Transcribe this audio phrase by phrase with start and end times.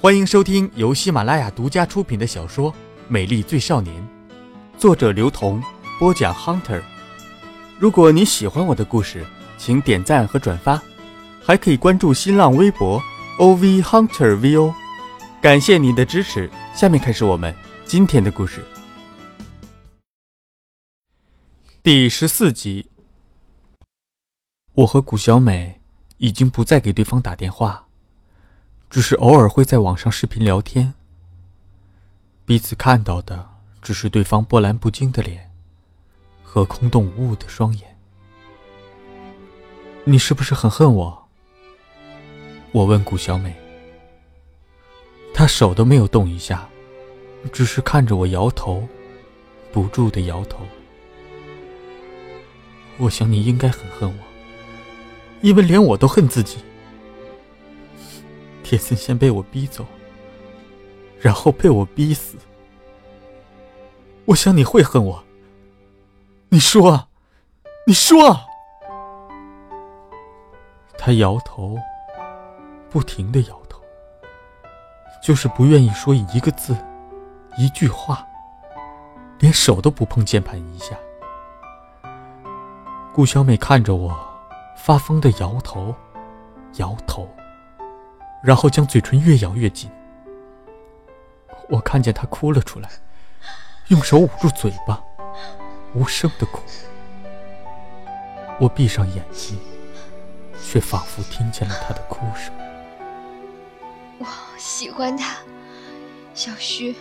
[0.00, 2.72] 欢迎收听由喜马拉雅独家出品的小说
[3.08, 4.00] 《美丽最少年》，
[4.78, 5.60] 作者刘同，
[5.98, 6.80] 播讲 Hunter。
[7.80, 9.26] 如果你喜欢我的故事，
[9.58, 10.80] 请点赞和转发，
[11.42, 13.02] 还可以关注新浪微博
[13.38, 14.72] OV Hunter VO。
[15.42, 16.48] 感谢您的支持。
[16.76, 17.52] 下面开始我们
[17.84, 18.64] 今天的故事。
[21.82, 22.88] 第十四集，
[24.74, 25.80] 我和谷小美
[26.18, 27.87] 已经不再给对方打电话。
[28.90, 30.94] 只是偶尔会在网上视频聊天，
[32.46, 33.46] 彼此看到的
[33.82, 35.50] 只是对方波澜不惊的脸
[36.42, 37.98] 和空洞无物的双眼。
[40.04, 41.28] 你是不是很恨我？
[42.72, 43.54] 我问顾小美。
[45.34, 46.66] 她手都没有动一下，
[47.52, 48.88] 只是看着我摇头，
[49.70, 50.66] 不住的摇头。
[52.96, 54.24] 我想你应该很恨我，
[55.42, 56.56] 因为连我都恨自己。
[58.68, 59.82] 铁森先被我逼走，
[61.18, 62.36] 然后被我逼死。
[64.26, 65.24] 我想你会恨我。
[66.50, 67.08] 你说，
[67.86, 68.38] 你说。
[70.98, 71.78] 他摇头，
[72.90, 73.80] 不停的摇头，
[75.22, 76.76] 就是不愿意说一个字，
[77.56, 78.22] 一句话，
[79.38, 80.94] 连手都不碰键盘一下。
[83.14, 84.14] 顾小美看着我，
[84.76, 85.94] 发疯的摇头，
[86.74, 87.26] 摇头。
[88.42, 89.90] 然后将嘴唇越咬越紧，
[91.68, 92.88] 我看见他哭了出来，
[93.88, 95.02] 用手捂住嘴巴，
[95.94, 96.62] 无声的哭。
[98.60, 99.58] 我闭上眼睛，
[100.62, 102.52] 却仿佛听见了他的哭声。
[104.18, 105.36] 我喜欢他，
[106.34, 106.96] 小徐，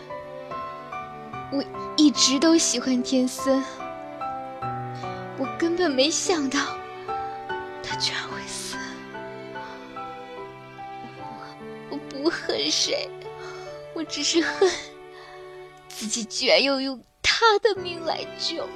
[1.51, 1.63] 我
[1.95, 3.63] 一直都喜欢天森，
[5.37, 6.59] 我根本没想到
[7.81, 8.36] 他居然会
[11.89, 11.97] 我。
[12.09, 13.09] 不恨谁，
[13.93, 14.69] 我只是恨
[15.87, 18.67] 自己居然要用他的命来救。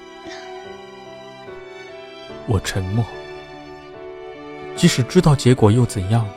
[2.48, 3.04] 我沉默，
[4.76, 6.34] 即使知道结果又怎样呢？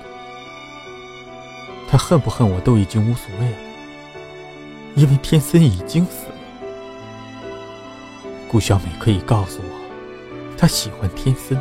[1.88, 3.58] 他恨不恨我都已经无所谓了，
[4.96, 6.34] 因为天森已经死了。
[8.50, 11.56] 顾小美可以告诉我，她喜欢天森，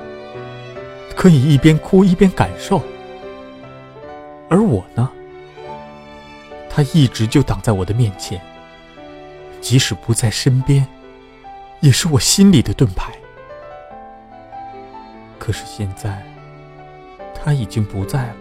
[1.16, 2.82] 可以一边哭一边感受，
[4.54, 5.10] 而我呢？
[6.70, 8.40] 他一直就挡在我的面前，
[9.60, 10.86] 即使不在身边，
[11.80, 13.12] 也是我心里的盾牌。
[15.40, 16.24] 可是现在，
[17.34, 18.36] 他已经不在了，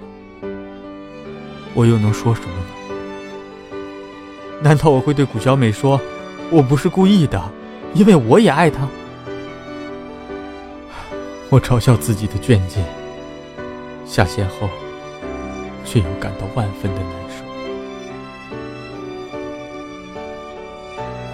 [1.72, 2.64] 我又能说什么呢？
[4.60, 5.98] 难道我会对谷小美说，
[6.50, 7.42] 我不是故意的，
[7.94, 8.86] 因为我也爱他？
[11.48, 12.84] 我嘲笑自己的眷见，
[14.04, 14.68] 下线后，
[15.92, 17.44] 却又感到万分的难受。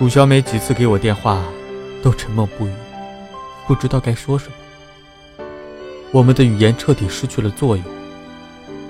[0.01, 1.41] 古小美几次给我电话，
[2.03, 2.73] 都沉默不语，
[3.69, 4.55] 不知道该说什么。
[6.11, 7.85] 我们的语言彻底失去了作用，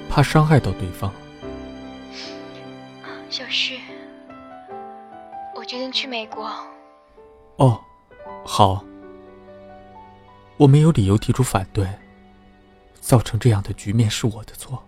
[0.08, 1.12] 怕伤害到对方。
[3.28, 3.78] 小旭，
[5.54, 6.50] 我决定去美国。
[7.56, 7.78] 哦，
[8.42, 8.82] 好。
[10.56, 11.86] 我没有理由提出反对。
[13.00, 14.82] 造成这样的局面是我的错，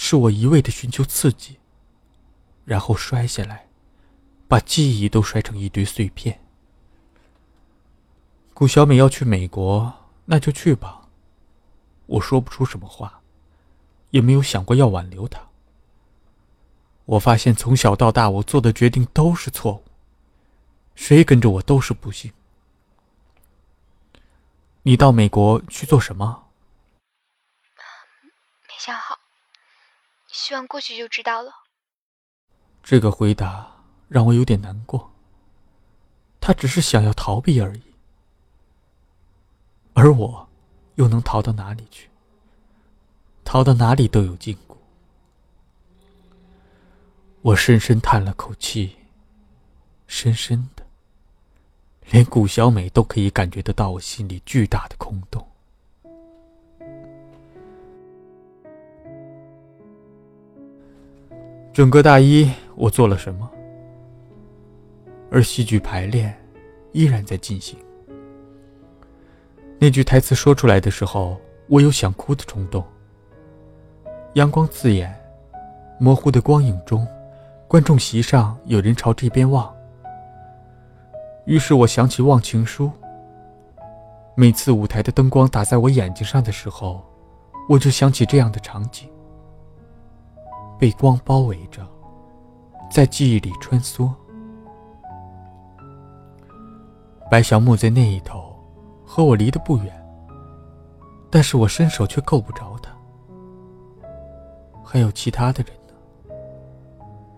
[0.00, 1.58] 是我一味的寻求刺激，
[2.64, 3.66] 然后摔下来。
[4.46, 6.40] 把记忆都摔成一堆碎片。
[8.54, 9.92] 顾小美要去美国，
[10.24, 11.08] 那就去吧。
[12.06, 13.20] 我说不出什么话，
[14.10, 15.46] 也没有想过要挽留她。
[17.04, 19.84] 我发现从小到大我做的决定都是错误，
[20.94, 22.32] 谁跟着我都是不幸。
[24.82, 26.46] 你到美国去做什么？
[28.66, 29.18] 没想好，
[30.48, 31.52] 希望过去就知道了。
[32.82, 33.74] 这个回答。
[34.08, 35.12] 让我有点难过。
[36.40, 37.82] 他只是想要逃避而已，
[39.92, 40.48] 而我，
[40.94, 42.08] 又能逃到哪里去？
[43.44, 44.74] 逃到哪里都有禁锢。
[47.42, 48.96] 我深深叹了口气，
[50.06, 50.86] 深深的，
[52.10, 55.46] 连谷小美都可以感觉得到我心里巨大的空洞。
[61.72, 63.48] 整个大一，我做了什么？
[65.30, 66.36] 而戏剧排练
[66.92, 67.78] 依然在进行。
[69.78, 71.38] 那句台词说出来的时候，
[71.68, 72.84] 我有想哭的冲动。
[74.34, 75.14] 阳光刺眼，
[76.00, 77.06] 模糊的光影中，
[77.68, 79.72] 观众席上有人朝这边望。
[81.46, 82.86] 于是我想起《忘情书》。
[84.34, 87.04] 每次舞台的灯光打在我眼睛上的时候，
[87.68, 89.08] 我就想起这样的场景。
[90.78, 91.86] 被光包围着，
[92.90, 94.10] 在记忆里穿梭。
[97.30, 98.56] 白小木在那一头，
[99.04, 100.08] 和我离得不远，
[101.28, 102.90] 但是我伸手却够不着他。
[104.84, 106.34] 还有其他的人呢？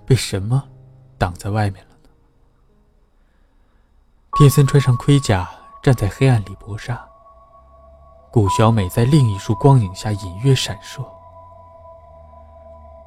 [0.06, 0.62] 被什么
[1.18, 2.08] 挡在外面了呢？
[4.34, 5.50] 天森穿上盔甲，
[5.82, 7.04] 站在黑暗里搏杀。
[8.30, 11.04] 顾小美在另一束光影下隐约闪烁。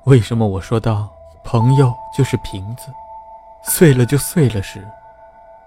[0.06, 1.10] 为什么我说到
[1.44, 2.94] 朋友就是瓶子，
[3.64, 4.86] 碎了就碎了时，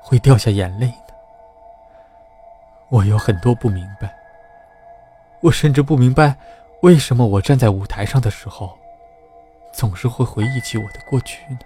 [0.01, 1.15] 会掉下眼泪呢？
[2.91, 4.15] 我有很多不明白。
[5.41, 6.37] 我甚至不明白，
[6.83, 8.77] 为什么我站在舞台上的时候，
[9.73, 11.59] 总是会回忆起我的过去呢？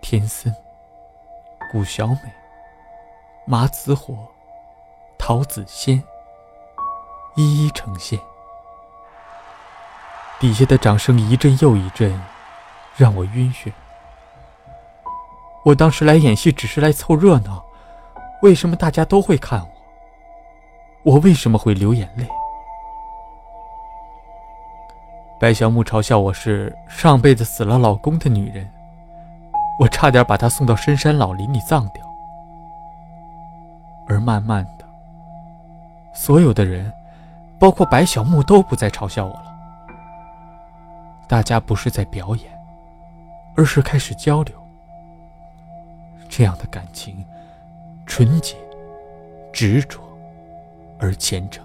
[0.00, 0.54] 天森、
[1.72, 2.20] 古小美、
[3.44, 4.16] 麻子火。
[5.20, 6.02] 桃子仙
[7.34, 8.18] 一一呈现，
[10.40, 12.16] 底下的掌声一阵又一阵，
[12.96, 13.72] 让我晕眩。
[15.64, 17.64] 我当时来演戏只是来凑热闹，
[18.42, 19.68] 为什么大家都会看我？
[21.02, 22.24] 我为什么会流眼泪？
[25.40, 28.70] 白小木嘲笑我是上辈子死了老公的女人，
[29.80, 32.04] 我差点把她送到深山老林里葬掉，
[34.06, 34.84] 而慢慢的。
[36.12, 36.92] 所有的人，
[37.58, 39.47] 包括白小木，都不再嘲笑我了。
[41.28, 42.50] 大家不是在表演，
[43.54, 44.54] 而是开始交流。
[46.28, 47.24] 这样的感情，
[48.06, 48.56] 纯洁、
[49.52, 50.00] 执着
[50.98, 51.64] 而虔诚。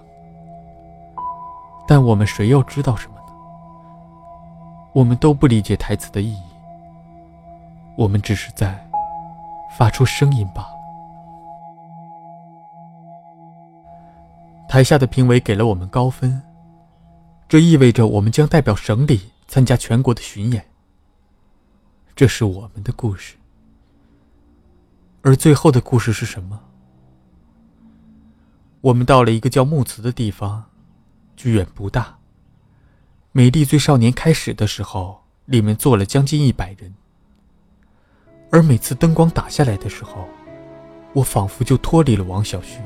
[1.86, 3.32] 但我们谁又知道什么呢？
[4.92, 6.42] 我们都不理解台词的意义。
[7.96, 8.76] 我们只是在
[9.76, 10.68] 发出声音罢了。
[14.68, 16.42] 台下的评委给了我们高分，
[17.48, 20.68] 这意味着我们将代表省里参加全国的巡演。
[22.16, 23.36] 这是我们的故事，
[25.22, 26.60] 而最后的故事是什么？
[28.80, 30.64] 我们到了一个叫木祠的地方，
[31.36, 32.02] 剧院不大。
[33.30, 36.92] 《美丽最少年》开始的时候，里面坐了将近一百人，
[38.50, 40.26] 而每次灯光打下来的时候，
[41.12, 42.80] 我仿佛就脱离了王小旭。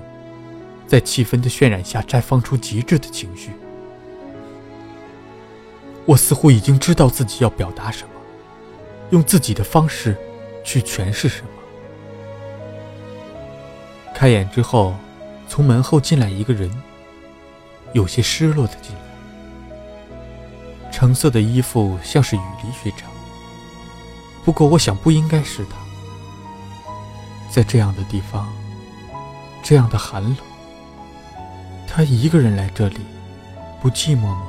[0.87, 3.53] 在气氛的渲染下，绽放出极致的情绪。
[6.09, 8.15] 我似乎已经知道自己要表达什么，
[9.11, 10.17] 用自己的方式
[10.65, 11.51] 去诠释什么。
[14.15, 14.95] 开演之后，
[15.47, 16.73] 从门后进来一个人，
[17.93, 19.03] 有些失落的进来，
[20.91, 23.03] 橙色的衣服像是雨梨学长。
[24.47, 25.77] 不过，我想不应该是他。
[27.51, 28.51] 在这样的地方，
[29.63, 30.37] 这样的寒冷。
[31.87, 32.97] 他一个人来这里，
[33.83, 34.48] 不寂寞吗？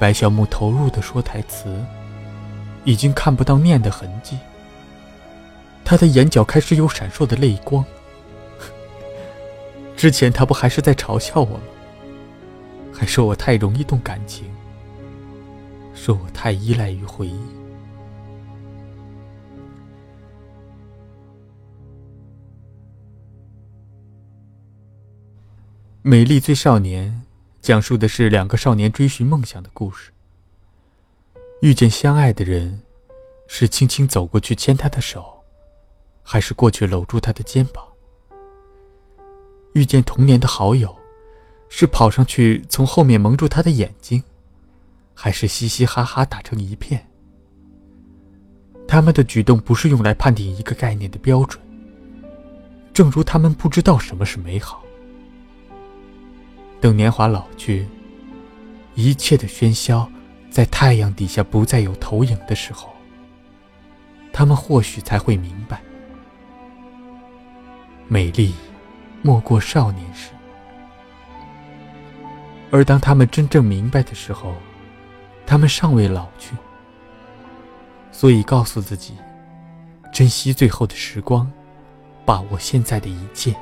[0.00, 1.84] 白小木投入的说台词，
[2.84, 4.38] 已经看不到念的痕迹。
[5.84, 7.84] 他的眼角开始有闪烁的泪光。
[9.98, 11.62] 之前他不还是在嘲笑我吗？
[12.94, 14.46] 还说我太容易动感情，
[15.94, 17.32] 说我太依赖于回忆。
[26.02, 27.22] 《美丽最少年》
[27.60, 30.10] 讲述的是两个少年追寻梦想的故事。
[31.60, 32.80] 遇见相爱的人，
[33.46, 35.44] 是轻轻走过去牵他的手，
[36.22, 37.84] 还是过去搂住他的肩膀？
[39.74, 40.96] 遇见童年的好友，
[41.68, 44.22] 是跑上去从后面蒙住他的眼睛，
[45.12, 47.06] 还是嘻嘻哈哈打成一片？
[48.88, 51.62] 他们的举动不是用来判定一个概念的标准，
[52.94, 54.82] 正如他们不知道什么是美好。
[56.80, 57.86] 等年华老去，
[58.94, 60.10] 一切的喧嚣
[60.50, 62.88] 在太阳底下不再有投影的时候，
[64.32, 65.82] 他们或许才会明白：
[68.08, 68.54] 美丽
[69.20, 70.30] 莫过少年时。
[72.70, 74.54] 而当他们真正明白的时候，
[75.44, 76.56] 他们尚未老去。
[78.10, 79.14] 所以，告诉自己，
[80.12, 81.50] 珍惜最后的时光，
[82.24, 83.54] 把握现在的一切，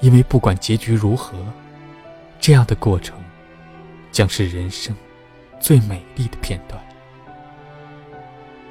[0.00, 1.36] 因为不管结局如何。
[2.46, 3.16] 这样的过程，
[4.12, 4.94] 将是人生
[5.58, 6.78] 最美丽的片段，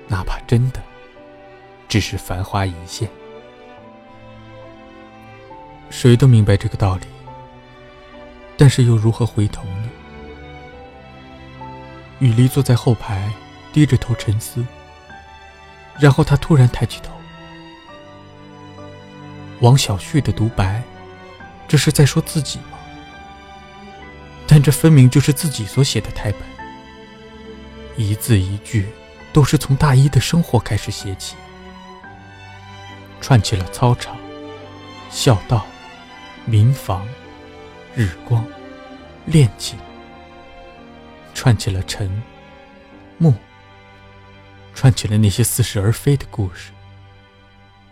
[0.08, 0.80] 哪怕真的
[1.90, 3.10] 只是繁花一现。
[5.90, 7.08] 谁都明白这个道理，
[8.56, 9.90] 但是又如何回头呢？
[12.20, 13.28] 雨梨坐在后排，
[13.72, 14.64] 低着头沉思，
[15.98, 17.12] 然后他突然抬起头。
[19.62, 20.84] 王小旭的独白，
[21.68, 22.60] 这是在说自己？
[24.48, 26.42] 但这分明就是自己所写的台本，
[27.98, 28.88] 一字一句
[29.32, 31.36] 都是从大一的生活开始写起，
[33.20, 34.16] 串起了操场、
[35.10, 35.66] 校道、
[36.46, 37.08] 民房、
[37.96, 38.46] 日光、
[39.26, 39.80] 恋情，
[41.34, 42.22] 串起了晨、
[43.18, 43.34] 暮，
[44.76, 46.72] 串起了那些似是而非的故事，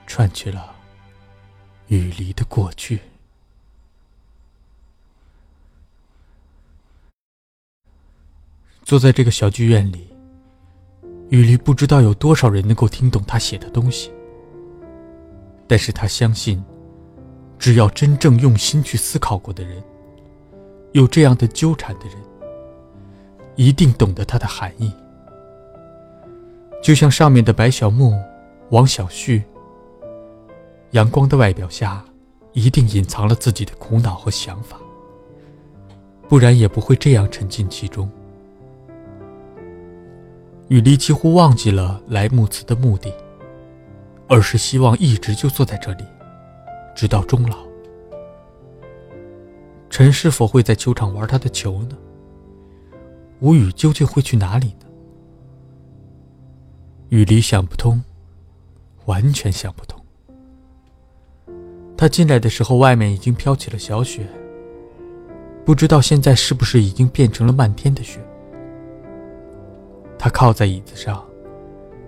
[0.06, 0.76] 串起了
[1.88, 3.00] 雨离的过去。
[8.92, 10.06] 坐在这个小剧院里，
[11.30, 14.12] 雨梨不知道有多少人能够听懂他写的东西。
[15.66, 16.62] 但是他相信，
[17.58, 19.82] 只要真正用心去思考过的人，
[20.92, 22.18] 有这样的纠缠的人，
[23.56, 24.92] 一定懂得它的含义。
[26.84, 28.14] 就像上面的白小木、
[28.72, 29.42] 王小旭，
[30.90, 32.04] 阳光的外表下，
[32.52, 34.78] 一定隐藏了自己的苦恼和想法，
[36.28, 38.12] 不然也不会这样沉浸其中。
[40.72, 43.14] 雨梨几乎忘记了来木祠的目的，
[44.30, 46.06] 而是希望一直就坐在这里，
[46.96, 47.58] 直到终老。
[49.90, 51.98] 陈是否会在球场玩他的球呢？
[53.42, 54.86] 吴宇究竟会去哪里呢？
[57.10, 58.02] 雨梨想不通，
[59.08, 60.02] 完全想不通。
[61.98, 64.26] 他进来的时候，外面已经飘起了小雪，
[65.66, 68.26] 不知道现在是不是已经变成了漫天的雪。
[70.22, 71.26] 他靠在椅子上，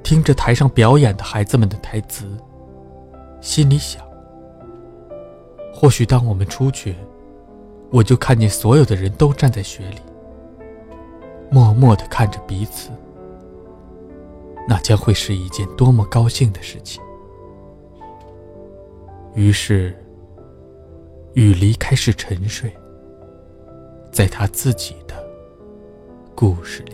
[0.03, 2.27] 听着台上表演的孩子们的台词，
[3.41, 4.05] 心里想：
[5.73, 6.95] 或许当我们出去，
[7.89, 9.97] 我就看见所有的人都站在雪里，
[11.49, 12.91] 默默的看着彼此，
[14.69, 17.01] 那将会是一件多么高兴的事情。
[19.33, 19.97] 于是，
[21.33, 22.71] 雨离开始沉睡，
[24.11, 25.15] 在他自己的
[26.35, 26.93] 故事里。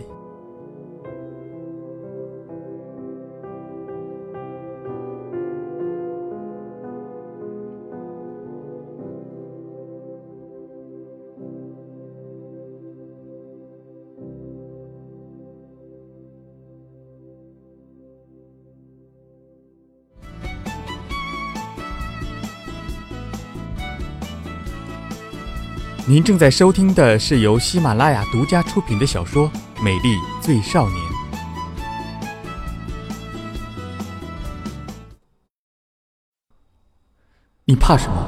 [26.10, 29.48] 您正在收听的是由喜马拉雅独家出品的小说
[29.80, 30.98] 《美丽最少年》。
[37.64, 38.26] 你怕什么？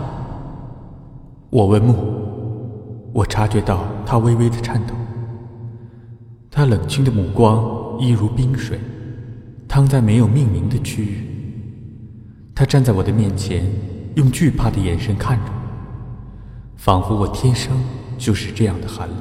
[1.50, 3.10] 我问木。
[3.12, 4.94] 我察觉到他微微的颤抖。
[6.52, 8.78] 他冷清的目光一如冰水，
[9.66, 11.26] 淌在没有命名的区域。
[12.54, 13.66] 他站在我的面前，
[14.14, 15.61] 用惧怕的眼神看着我。
[16.84, 17.80] 仿佛我天生
[18.18, 19.16] 就是这样的寒冷。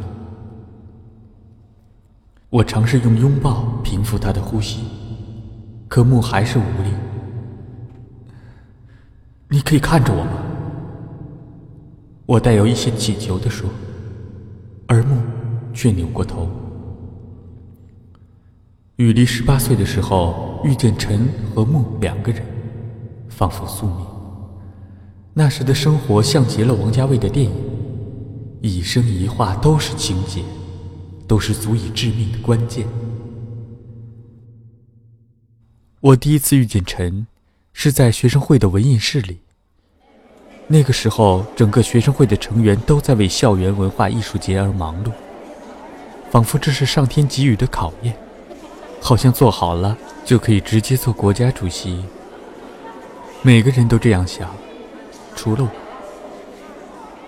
[2.49, 4.83] 我尝试用拥抱平复他的呼吸，
[5.87, 6.89] 可木还是无力。
[9.47, 10.31] 你可以看着我吗？
[12.25, 13.69] 我带有一些乞求的说，
[14.87, 15.21] 而木
[15.71, 16.49] 却扭过头。
[18.95, 22.43] 雨离十八岁的时候遇见陈和木两个人，
[23.29, 23.97] 仿佛宿命。
[25.33, 27.53] 那时的生活像极了王家卫的电影，
[28.61, 30.43] 一生一画都是情节，
[31.25, 32.85] 都是足以致命的关键。
[36.01, 37.27] 我第一次遇见陈，
[37.71, 39.39] 是在学生会的文艺室里。
[40.67, 45.11] 那个时候，整个学生会的成员都在为校园文化艺术节而忙碌，
[46.29, 48.13] 仿佛这是上天给予的考验，
[48.99, 52.03] 好像做好了就可以直接做国家主席。
[53.41, 54.53] 每个人都这样想。
[55.35, 55.69] 除了我，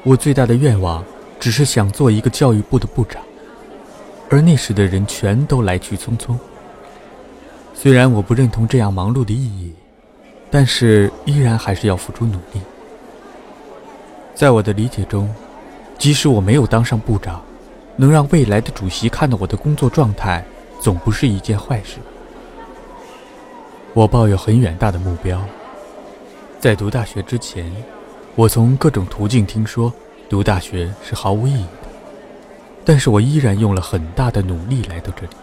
[0.04, 1.04] 我最大的愿望
[1.40, 3.22] 只是想做一个教育部的部长。
[4.30, 6.36] 而那时的人全都来去匆匆。
[7.74, 9.74] 虽然我不认同这样忙碌的意义，
[10.50, 12.62] 但是依然还是要付出努力。
[14.34, 15.30] 在我的理解中，
[15.98, 17.42] 即使我没有当上部长，
[17.96, 20.44] 能让未来的主席看到我的工作状态，
[20.80, 21.98] 总不是一件坏事。
[23.94, 25.40] 我抱有很远大的目标。
[26.60, 27.72] 在读大学之前，
[28.36, 29.94] 我从各种途径听说
[30.28, 31.88] 读大学是毫无意义的，
[32.84, 35.34] 但是我依然用了很大的努力来到这里，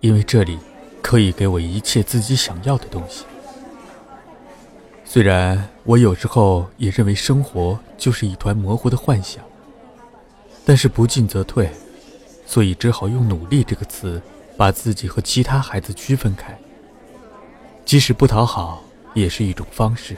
[0.00, 0.58] 因为这里
[1.00, 3.24] 可以给我一切自己想要的东西。
[5.02, 9.42] 虽然我有时候也认为生活就是一团模糊的幻想，
[10.66, 11.70] 但是不进则退，
[12.44, 14.20] 所以只好用“努力”这个词
[14.58, 16.58] 把自己和其他孩子区分开，
[17.86, 18.84] 即使不讨好。
[19.14, 20.16] 也是一种方式。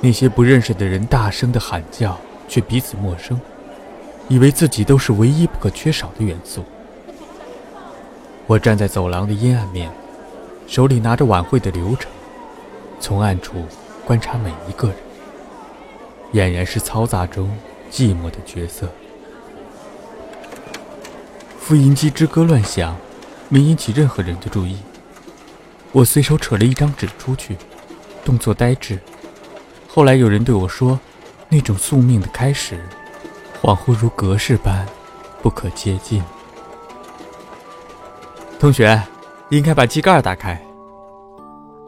[0.00, 3.38] 那些不认识的人大声的喊叫，却彼此陌生，
[4.28, 6.64] 以为自己都是唯一不可缺少的元素。
[8.46, 9.90] 我站在走廊的阴暗面，
[10.66, 12.10] 手里拿着晚会的流程，
[12.98, 13.64] 从暗处
[14.06, 14.96] 观察每一个人，
[16.32, 17.50] 俨然是嘈杂中
[17.90, 18.88] 寂寞的角色。
[21.58, 22.96] 复印机吱歌乱响，
[23.50, 24.78] 没引起任何人的注意。
[25.92, 27.56] 我随手扯了一张纸出去，
[28.24, 28.98] 动作呆滞。
[29.92, 30.98] 后来有人对我说
[31.50, 32.78] ：“那种宿命的开始，
[33.60, 34.86] 恍惚如隔世般
[35.42, 36.22] 不可接近。”
[38.60, 39.02] 同学，
[39.48, 40.60] 应该把机盖打开。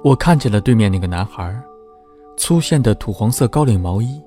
[0.02, 1.56] 我看见了对面那个男孩，
[2.36, 4.20] 粗线的土黄色高领毛衣，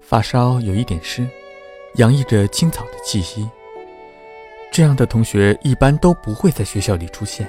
[0.00, 1.28] 发梢有一点湿，
[1.96, 3.46] 洋溢着青草的气息。
[4.72, 7.46] 这样的同学一般都不会在学校里出现，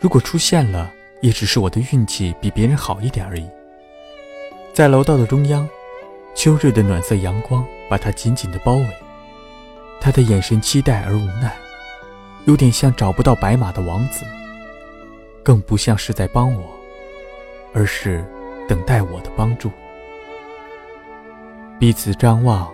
[0.00, 0.92] 如果出现了，
[1.22, 3.48] 也只是我的运气比别人好一点而已。
[4.72, 5.68] 在楼道的中央，
[6.34, 8.86] 秋日的暖色阳光把他紧紧地包围，
[10.00, 11.54] 他的眼神期待而无奈。
[12.46, 14.24] 有点像找不到白马的王子，
[15.42, 16.62] 更不像是在帮我，
[17.74, 18.24] 而是
[18.66, 19.70] 等待我的帮助。
[21.78, 22.72] 彼此张望，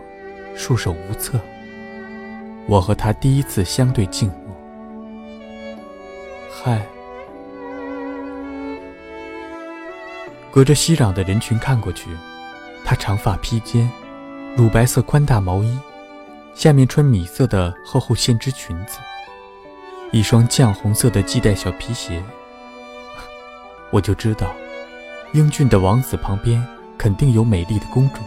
[0.54, 1.40] 束手无策。
[2.68, 4.56] 我和他第一次相对静默。
[6.48, 6.80] 嗨，
[10.50, 12.10] 隔着熙攘的人群看过去，
[12.84, 13.88] 她长发披肩，
[14.56, 15.78] 乳白色宽大毛衣，
[16.54, 18.98] 下面穿米色的厚厚线织裙子。
[20.10, 22.22] 一双绛红色的系带小皮鞋，
[23.92, 24.54] 我就知道，
[25.32, 28.20] 英俊的王子旁边肯定有美丽的公主。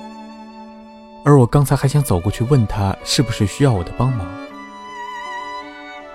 [1.26, 4.28] 而我刚才还想走过去问他是不是需要我的帮忙。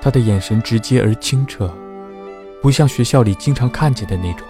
[0.01, 1.73] 他的眼神直接而清澈，
[2.63, 4.47] 不像学校里经常看见的那种。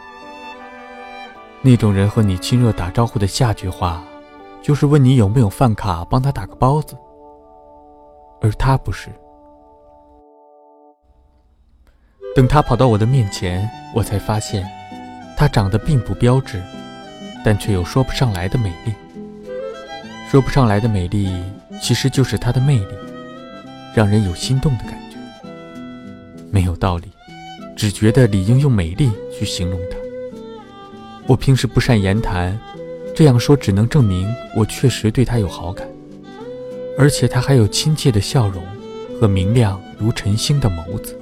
[1.63, 4.05] 那种人和你亲热打招呼的下句话，
[4.63, 6.97] 就是问你有没有饭卡，帮他打个包子。
[8.41, 9.09] 而他不是。
[12.35, 14.69] 等他跑到我的面前，我才发现，
[15.37, 16.63] 他长得并不标致，
[17.45, 18.95] 但却有说不上来的美丽。
[20.31, 21.33] 说不上来的美丽，
[21.81, 22.95] 其实就是他的魅力，
[23.95, 25.17] 让人有心动的感觉。
[26.51, 27.11] 没有道理，
[27.75, 29.97] 只觉得理应用美丽去形容他。
[31.29, 32.57] 我平时不善言谈，
[33.15, 35.87] 这样说只能证明我确实对他有好感，
[36.97, 38.63] 而且他还有亲切的笑容
[39.21, 41.19] 和明亮如晨星的眸子。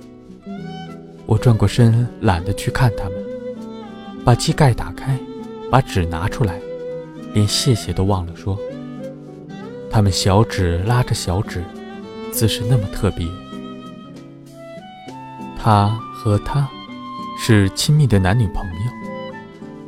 [1.25, 3.13] 我转过身，懒得去看他们，
[4.25, 5.19] 把机盖打开，
[5.71, 6.61] 把纸拿出来，
[7.33, 8.59] 连谢谢都忘了说。
[9.91, 11.65] 他们小指拉着小指，
[12.31, 13.27] 姿势那么特别。
[15.59, 16.69] 他和他，
[17.39, 19.04] 是亲密的男女朋友。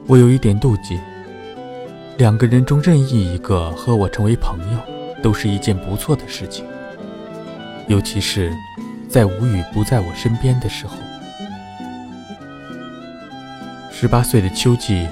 [0.08, 1.00] 我有一点妒忌。
[2.16, 4.78] 两个人中任意一个和我成为朋友，
[5.22, 6.64] 都是一件不错的事情。
[7.88, 8.52] 尤其是，
[9.08, 10.96] 在吴语不在我身边的时候。
[13.90, 15.06] 十八岁的秋季，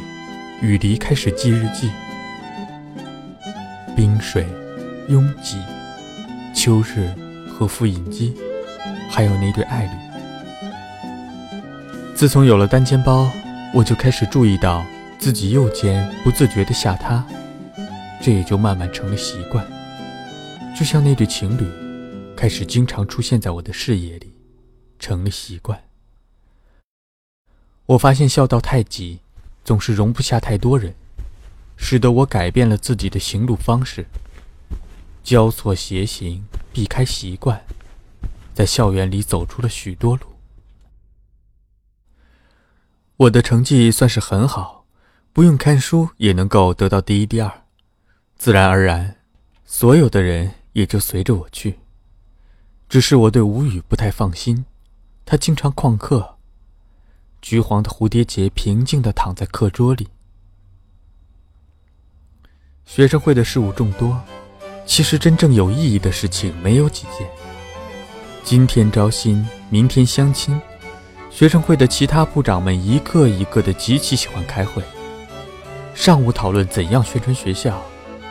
[0.63, 1.91] 雨梨开始记日记。
[3.97, 4.47] 冰水，
[5.09, 5.59] 拥挤，
[6.55, 7.09] 秋日
[7.49, 8.35] 和复印机，
[9.11, 9.91] 还有那对爱侣。
[12.15, 13.31] 自从有了单肩包，
[13.75, 14.87] 我就开始注意到
[15.19, 17.27] 自己右肩不自觉地下塌，
[18.23, 19.67] 这也就慢慢成了习惯。
[20.79, 21.69] 就像那对情侣，
[22.37, 24.33] 开始经常出现在我的视野里，
[25.01, 25.83] 成了习惯。
[27.87, 29.19] 我发现校道太挤，
[29.65, 30.95] 总是容不下太多人，
[31.77, 34.07] 使得我改变了自己的行路方式，
[35.25, 37.61] 交错斜行，避开习惯，
[38.55, 40.27] 在校园里走出了许多路。
[43.17, 44.85] 我的成绩算是很好，
[45.33, 47.63] 不用看书也能够得到第一、第二，
[48.37, 49.19] 自然而然，
[49.65, 51.79] 所有的人也就随着我去。
[52.89, 54.65] 只是我对吴语不太放心，
[55.25, 56.39] 他经常旷课。
[57.41, 60.09] 橘黄的蝴蝶结平静地躺在课桌里。
[62.85, 64.21] 学生会的事务众多，
[64.85, 67.31] 其实真正有意义的事情没有几件。
[68.43, 70.61] 今天招新，明天相亲，
[71.35, 74.81] 学生会的其他部长们一个一个的极其喜欢开会。
[75.93, 77.83] 上午讨论怎样宣传学校，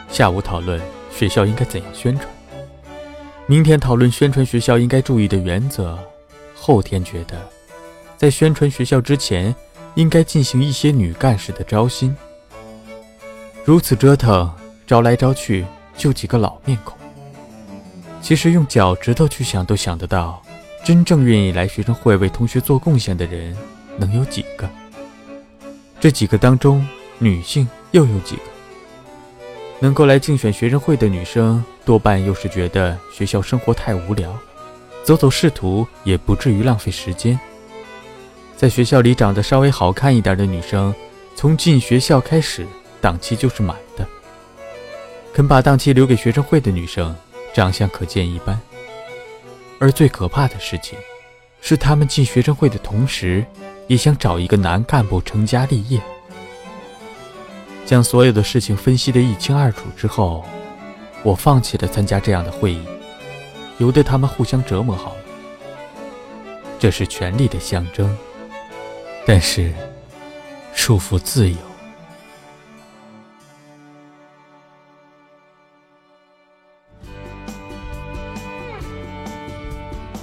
[0.08, 0.80] 下午讨论
[1.12, 2.26] 学校应该怎样宣传，
[3.46, 6.00] 明天讨论宣传学校应该注意的原则，
[6.56, 7.36] 后天觉得。
[8.16, 9.54] 在宣传学校之前，
[9.96, 12.16] 应该进行一些女干事的招新。
[13.66, 14.50] 如此折腾，
[14.88, 15.66] 招来招去，
[15.98, 16.98] 就几个老面孔。
[18.22, 20.42] 其实用脚趾头去想都想得到，
[20.84, 23.56] 真正愿意来学生会为同学做贡献的人，
[23.98, 24.70] 能有几个？
[25.98, 26.86] 这几个当中，
[27.20, 28.42] 女性又有几个？
[29.80, 34.38] 能够来竞选学生会的女生，多半又是觉得学校生活太无聊，
[35.06, 37.40] 走走仕途也不至于浪费时间。
[38.58, 40.94] 在学校里长得稍微好看一点的女生，
[41.34, 42.68] 从进学校开始，
[43.00, 44.06] 档期就是满的。
[45.34, 47.16] 肯把档期留给学生会的女生，
[47.54, 48.60] 长相可见一斑。
[49.84, 50.98] 而最可怕的事情，
[51.60, 53.46] 是他们进学生会的同时，
[53.88, 56.00] 也想找一个男干部成家立业。
[57.86, 60.46] 将所有的事情分析得一清二楚之后，
[61.22, 62.82] 我放弃了参加这样的会议，
[63.78, 65.22] 由得他们互相折磨好了。
[66.80, 68.18] 这是权力的象征，
[69.26, 69.74] 但是
[70.74, 71.58] 束缚自由。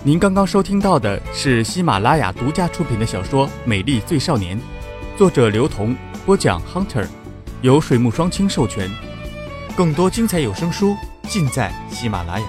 [0.02, 4.56] 您刚刚收听到的是喜马拉雅独家出品的小说《美丽最少年》，
[5.18, 7.06] 作者刘同，播讲 Hunter。
[7.60, 8.88] 由水木双清授权，
[9.76, 10.96] 更多精彩有声书
[11.28, 12.46] 尽在喜马拉雅。